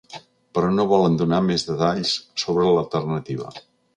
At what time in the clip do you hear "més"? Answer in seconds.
1.49-1.67